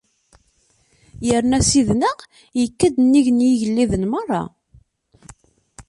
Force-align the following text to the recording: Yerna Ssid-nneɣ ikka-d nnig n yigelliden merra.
Yerna 1.27 1.57
Ssid-nneɣ 1.61 2.17
ikka-d 2.63 2.95
nnig 3.01 3.27
n 3.31 3.45
yigelliden 3.47 4.03
merra. 4.11 4.43